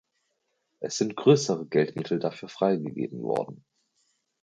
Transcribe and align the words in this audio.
Es 0.81 0.97
sind 0.97 1.15
größere 1.15 1.67
Geldmittel 1.67 2.17
dafür 2.17 2.49
freigegeben 2.49 3.21
worden. 3.21 3.63